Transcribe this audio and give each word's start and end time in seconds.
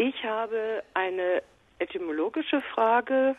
Ich 0.00 0.24
habe 0.24 0.82
eine 0.94 1.42
etymologische 1.78 2.62
Frage, 2.72 3.36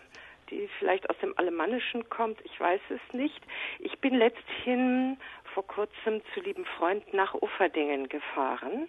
die 0.51 0.69
vielleicht 0.77 1.09
aus 1.09 1.15
dem 1.17 1.35
Alemannischen 1.39 2.07
kommt. 2.11 2.37
Ich 2.43 2.59
weiß 2.59 2.81
es 2.89 3.13
nicht. 3.15 3.41
Ich 3.79 3.97
bin 3.97 4.13
letzthin 4.13 5.17
vor 5.55 5.65
kurzem 5.65 6.21
zu 6.35 6.39
lieben 6.39 6.63
Freunden 6.77 7.17
nach 7.17 7.33
Ufferdingen 7.33 8.09
gefahren 8.09 8.87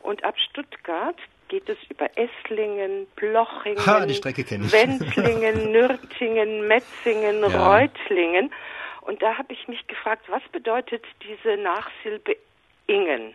und 0.00 0.24
ab 0.24 0.34
Stuttgart 0.38 1.16
geht 1.48 1.66
es 1.70 1.78
über 1.88 2.10
Esslingen, 2.18 3.06
Blochingen, 3.16 3.86
ha, 3.86 4.04
die 4.04 4.12
Strecke 4.12 4.44
ich. 4.44 4.70
Wendlingen, 4.70 5.72
Nürtingen, 5.72 6.68
Metzingen, 6.68 7.40
ja. 7.40 7.66
Reutlingen. 7.66 8.52
Und 9.00 9.22
da 9.22 9.38
habe 9.38 9.54
ich 9.54 9.66
mich 9.68 9.86
gefragt, 9.86 10.26
was 10.28 10.42
bedeutet 10.52 11.02
diese 11.22 11.56
Nachsilbe 11.56 12.36
Ingen? 12.88 13.34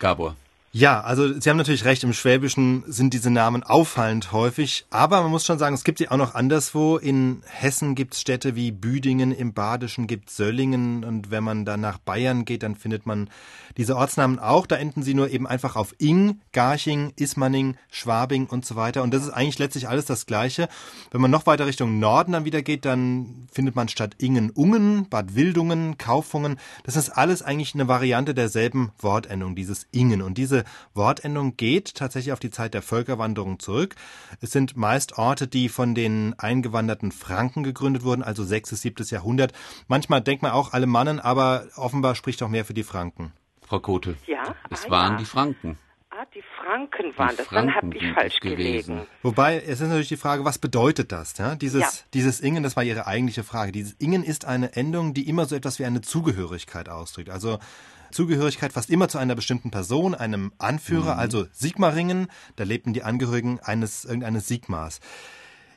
Gabor. 0.00 0.34
Ja, 0.76 1.02
also 1.02 1.38
Sie 1.38 1.48
haben 1.48 1.56
natürlich 1.56 1.84
recht, 1.84 2.02
im 2.02 2.12
Schwäbischen 2.12 2.82
sind 2.88 3.14
diese 3.14 3.30
Namen 3.30 3.62
auffallend 3.62 4.32
häufig, 4.32 4.86
aber 4.90 5.22
man 5.22 5.30
muss 5.30 5.46
schon 5.46 5.56
sagen, 5.60 5.72
es 5.72 5.84
gibt 5.84 5.98
sie 5.98 6.08
auch 6.08 6.16
noch 6.16 6.34
anderswo. 6.34 6.96
In 6.96 7.44
Hessen 7.46 7.94
gibt 7.94 8.14
es 8.14 8.20
Städte 8.20 8.56
wie 8.56 8.72
Büdingen, 8.72 9.30
im 9.30 9.52
Badischen 9.52 10.08
gibt 10.08 10.30
es 10.30 10.36
Söllingen 10.36 11.04
und 11.04 11.30
wenn 11.30 11.44
man 11.44 11.64
dann 11.64 11.80
nach 11.80 11.98
Bayern 11.98 12.44
geht, 12.44 12.64
dann 12.64 12.74
findet 12.74 13.06
man 13.06 13.30
diese 13.76 13.96
Ortsnamen 13.96 14.40
auch. 14.40 14.66
Da 14.66 14.74
enden 14.74 15.04
sie 15.04 15.14
nur 15.14 15.30
eben 15.30 15.46
einfach 15.46 15.76
auf 15.76 15.94
Ing, 15.98 16.40
Garching, 16.52 17.12
Ismaning, 17.14 17.76
Schwabing 17.88 18.46
und 18.46 18.66
so 18.66 18.74
weiter. 18.74 19.04
Und 19.04 19.14
das 19.14 19.22
ist 19.22 19.30
eigentlich 19.30 19.60
letztlich 19.60 19.88
alles 19.88 20.06
das 20.06 20.26
Gleiche. 20.26 20.68
Wenn 21.12 21.20
man 21.20 21.30
noch 21.30 21.46
weiter 21.46 21.66
Richtung 21.66 22.00
Norden 22.00 22.32
dann 22.32 22.44
wieder 22.44 22.62
geht, 22.62 22.84
dann 22.84 23.46
findet 23.52 23.76
man 23.76 23.88
statt 23.88 24.16
Ingen 24.18 24.50
Ungen, 24.50 25.08
Bad 25.08 25.36
Wildungen, 25.36 25.98
Kaufungen. 25.98 26.58
Das 26.82 26.96
ist 26.96 27.10
alles 27.10 27.42
eigentlich 27.42 27.74
eine 27.74 27.86
Variante 27.86 28.34
derselben 28.34 28.90
Wortendung, 28.98 29.54
dieses 29.54 29.86
Ingen. 29.92 30.20
Und 30.20 30.36
diese 30.36 30.63
Wortendung 30.94 31.56
geht 31.56 31.94
tatsächlich 31.94 32.32
auf 32.32 32.40
die 32.40 32.50
Zeit 32.50 32.74
der 32.74 32.82
Völkerwanderung 32.82 33.58
zurück. 33.58 33.94
Es 34.40 34.52
sind 34.52 34.76
meist 34.76 35.18
Orte, 35.18 35.46
die 35.46 35.68
von 35.68 35.94
den 35.94 36.34
eingewanderten 36.38 37.12
Franken 37.12 37.62
gegründet 37.62 38.04
wurden, 38.04 38.22
also 38.22 38.44
6. 38.44 38.70
bis 38.70 38.80
7. 38.82 39.06
Jahrhundert. 39.08 39.52
Manchmal 39.88 40.20
denkt 40.20 40.42
man 40.42 40.52
auch 40.52 40.72
Alemannen, 40.72 41.20
aber 41.20 41.66
offenbar 41.76 42.14
spricht 42.14 42.42
auch 42.42 42.48
mehr 42.48 42.64
für 42.64 42.74
die 42.74 42.82
Franken. 42.82 43.32
Frau 43.62 43.80
Kote. 43.80 44.16
Ja. 44.26 44.54
Es 44.70 44.86
ah, 44.86 44.90
waren 44.90 45.12
ja. 45.12 45.18
die 45.18 45.24
Franken. 45.24 45.78
Ah, 46.10 46.26
die 46.34 46.42
Franken 46.64 47.16
waren 47.18 47.36
das. 47.36 47.46
Franken 47.46 47.66
Dann 47.66 47.74
habe 47.74 47.96
ich 47.96 48.12
falsch 48.12 48.40
gelesen. 48.40 49.02
Wobei, 49.22 49.58
es 49.58 49.80
ist 49.80 49.88
natürlich 49.88 50.08
die 50.08 50.16
Frage, 50.16 50.44
was 50.44 50.58
bedeutet 50.58 51.12
das? 51.12 51.36
Ja? 51.36 51.56
Dieses, 51.56 51.80
ja. 51.80 51.88
dieses 52.14 52.40
Ingen, 52.40 52.62
das 52.62 52.76
war 52.76 52.82
Ihre 52.82 53.06
eigentliche 53.06 53.44
Frage. 53.44 53.72
Dieses 53.72 53.94
Ingen 53.98 54.24
ist 54.24 54.46
eine 54.46 54.74
Endung, 54.74 55.12
die 55.12 55.28
immer 55.28 55.44
so 55.44 55.54
etwas 55.56 55.78
wie 55.78 55.84
eine 55.84 56.00
Zugehörigkeit 56.00 56.88
ausdrückt. 56.88 57.28
Also 57.28 57.58
Zugehörigkeit 58.12 58.72
fast 58.72 58.90
immer 58.90 59.08
zu 59.08 59.18
einer 59.18 59.34
bestimmten 59.34 59.70
Person, 59.70 60.14
einem 60.14 60.52
Anführer, 60.58 61.14
mhm. 61.14 61.20
also 61.20 61.46
Sigmaringen. 61.52 62.28
Da 62.56 62.64
lebten 62.64 62.94
die 62.94 63.02
Angehörigen 63.02 63.60
eines 63.60 64.04
irgendeines 64.04 64.48
Sigmars. 64.48 65.00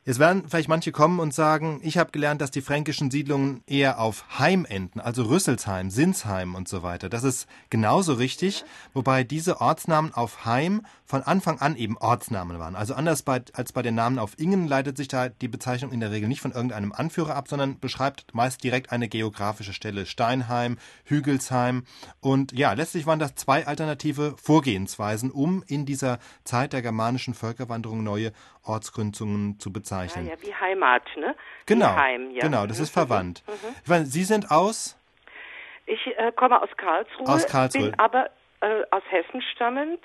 Jetzt 0.07 0.19
werden 0.19 0.45
vielleicht 0.47 0.69
manche 0.69 0.93
kommen 0.93 1.19
und 1.19 1.33
sagen, 1.33 1.81
ich 1.83 1.97
habe 1.97 2.11
gelernt, 2.11 2.39
dass 2.39 2.49
die 2.49 2.61
fränkischen 2.61 3.11
Siedlungen 3.11 3.61
eher 3.67 3.99
auf 3.99 4.39
Heim 4.39 4.63
enden, 4.63 5.01
also 5.01 5.23
Rüsselsheim, 5.23 5.89
Sinsheim 5.89 6.55
und 6.55 6.69
so 6.69 6.81
weiter. 6.81 7.09
Das 7.09 7.25
ist 7.25 7.45
genauso 7.69 8.13
richtig, 8.13 8.63
wobei 8.93 9.25
diese 9.25 9.59
Ortsnamen 9.59 10.13
auf 10.13 10.45
Heim 10.45 10.83
von 11.03 11.23
Anfang 11.23 11.59
an 11.59 11.75
eben 11.75 11.97
Ortsnamen 11.97 12.57
waren. 12.57 12.77
Also 12.77 12.93
anders 12.93 13.21
bei, 13.21 13.41
als 13.51 13.73
bei 13.73 13.81
den 13.81 13.95
Namen 13.95 14.17
auf 14.17 14.39
Ingen 14.39 14.65
leitet 14.69 14.95
sich 14.95 15.09
da 15.09 15.27
die 15.27 15.49
Bezeichnung 15.49 15.91
in 15.91 15.99
der 15.99 16.11
Regel 16.11 16.29
nicht 16.29 16.39
von 16.39 16.53
irgendeinem 16.53 16.93
Anführer 16.93 17.35
ab, 17.35 17.49
sondern 17.49 17.77
beschreibt 17.77 18.33
meist 18.33 18.63
direkt 18.63 18.93
eine 18.93 19.09
geografische 19.09 19.73
Stelle. 19.73 20.05
Steinheim, 20.05 20.77
Hügelsheim 21.03 21.83
und 22.21 22.53
ja, 22.53 22.71
letztlich 22.71 23.07
waren 23.07 23.19
das 23.19 23.35
zwei 23.35 23.67
alternative 23.67 24.35
Vorgehensweisen, 24.41 25.31
um 25.31 25.65
in 25.67 25.85
dieser 25.85 26.19
Zeit 26.45 26.71
der 26.71 26.81
germanischen 26.81 27.33
Völkerwanderung 27.33 28.03
neue 28.03 28.31
Ortsgründungen 28.63 29.59
zu 29.59 29.73
bezeichnen. 29.73 29.96
Ja, 30.03 30.21
ja 30.21 30.41
wie 30.41 30.53
Heimat, 30.53 31.03
ne? 31.17 31.35
Genau, 31.65 31.95
Heim, 31.95 32.31
ja. 32.31 32.41
genau, 32.41 32.65
das 32.67 32.79
ist 32.79 32.95
mhm. 32.95 32.99
verwandt. 32.99 33.43
Mhm. 33.47 33.75
Ich 33.83 33.89
meine, 33.89 34.05
Sie 34.05 34.23
sind 34.23 34.51
aus? 34.51 34.97
Ich 35.85 36.05
äh, 36.17 36.31
komme 36.33 36.61
aus 36.61 36.69
Karlsruhe, 36.77 37.27
aus 37.27 37.47
Karlsruhe. 37.47 37.91
bin 37.91 37.99
aber 37.99 38.29
äh, 38.61 38.83
aus 38.91 39.03
Hessen 39.09 39.41
stammend. 39.53 40.03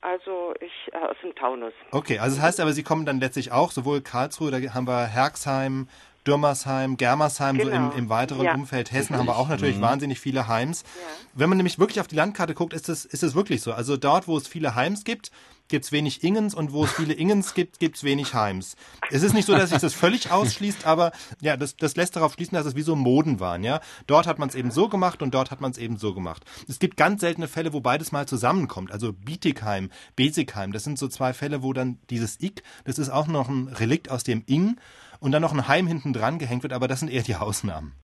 Also 0.00 0.54
ich 0.60 0.92
äh, 0.92 0.98
aus 0.98 1.16
dem 1.22 1.34
Taunus. 1.34 1.72
Okay, 1.90 2.20
also 2.20 2.36
das 2.36 2.44
heißt 2.44 2.60
aber, 2.60 2.72
Sie 2.72 2.84
kommen 2.84 3.04
dann 3.04 3.18
letztlich 3.18 3.50
auch, 3.50 3.72
sowohl 3.72 4.00
Karlsruhe, 4.00 4.52
da 4.52 4.58
haben 4.72 4.86
wir 4.86 5.06
Herxheim, 5.06 5.88
Dürmersheim, 6.28 6.96
Germersheim, 6.98 7.56
genau. 7.56 7.70
so 7.70 7.76
im, 7.76 7.98
im 8.04 8.08
weiteren 8.10 8.44
ja. 8.44 8.54
Umfeld 8.54 8.92
Hessen 8.92 9.16
haben 9.16 9.26
wir 9.26 9.36
auch 9.36 9.48
natürlich 9.48 9.78
mhm. 9.78 9.82
wahnsinnig 9.82 10.20
viele 10.20 10.46
Heims. 10.46 10.82
Ja. 10.82 10.88
Wenn 11.34 11.48
man 11.48 11.56
nämlich 11.56 11.78
wirklich 11.78 12.00
auf 12.00 12.06
die 12.06 12.16
Landkarte 12.16 12.54
guckt, 12.54 12.74
ist 12.74 12.88
es, 12.88 13.06
ist 13.06 13.22
es 13.22 13.34
wirklich 13.34 13.62
so. 13.62 13.72
Also 13.72 13.96
dort, 13.96 14.28
wo 14.28 14.36
es 14.36 14.46
viele 14.46 14.74
Heims 14.74 15.04
gibt, 15.04 15.30
gibt 15.68 15.84
es 15.84 15.92
wenig 15.92 16.24
Ingens 16.24 16.54
und 16.54 16.72
wo 16.72 16.84
es 16.84 16.92
viele 16.92 17.14
Ingens 17.14 17.54
gibt, 17.54 17.78
gibt 17.78 17.96
es 17.96 18.04
wenig 18.04 18.34
Heims. 18.34 18.76
Es 19.10 19.22
ist 19.22 19.34
nicht 19.34 19.46
so, 19.46 19.54
dass 19.54 19.70
sich 19.70 19.78
das 19.78 19.94
völlig 19.94 20.30
ausschließt, 20.30 20.86
aber 20.86 21.12
ja, 21.40 21.56
das, 21.56 21.76
das 21.76 21.96
lässt 21.96 22.16
darauf 22.16 22.34
schließen, 22.34 22.54
dass 22.54 22.66
es 22.66 22.74
wie 22.74 22.82
so 22.82 22.96
Moden 22.96 23.40
waren. 23.40 23.64
Ja, 23.64 23.80
Dort 24.06 24.26
hat 24.26 24.38
man 24.38 24.48
es 24.48 24.54
eben 24.54 24.70
so 24.70 24.88
gemacht 24.88 25.22
und 25.22 25.34
dort 25.34 25.50
hat 25.50 25.60
man 25.60 25.70
es 25.70 25.78
eben 25.78 25.96
so 25.96 26.14
gemacht. 26.14 26.44
Es 26.68 26.78
gibt 26.78 26.96
ganz 26.96 27.20
seltene 27.20 27.48
Fälle, 27.48 27.72
wo 27.72 27.80
beides 27.80 28.12
mal 28.12 28.26
zusammenkommt. 28.26 28.90
Also 28.90 29.12
Bietigheim, 29.12 29.90
Besigheim, 30.16 30.72
das 30.72 30.84
sind 30.84 30.98
so 30.98 31.08
zwei 31.08 31.32
Fälle, 31.32 31.62
wo 31.62 31.72
dann 31.72 31.98
dieses 32.10 32.40
Ik, 32.40 32.62
das 32.84 32.98
ist 32.98 33.10
auch 33.10 33.26
noch 33.26 33.48
ein 33.48 33.68
Relikt 33.68 34.10
aus 34.10 34.24
dem 34.24 34.42
Ing 34.46 34.76
und 35.20 35.32
dann 35.32 35.42
noch 35.42 35.52
ein 35.52 35.68
Heim 35.68 35.86
hinten 35.86 36.12
dran 36.12 36.38
gehängt 36.38 36.62
wird, 36.62 36.72
aber 36.72 36.88
das 36.88 37.00
sind 37.00 37.10
eher 37.10 37.22
die 37.22 37.36
Ausnahmen. 37.36 37.94